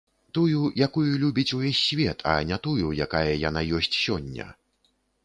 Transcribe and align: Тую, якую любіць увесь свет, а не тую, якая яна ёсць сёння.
Тую, 0.35 0.59
якую 0.87 1.11
любіць 1.23 1.53
увесь 1.57 1.81
свет, 1.89 2.25
а 2.31 2.33
не 2.53 2.57
тую, 2.69 2.87
якая 3.07 3.37
яна 3.47 3.61
ёсць 3.81 3.93
сёння. 4.05 4.49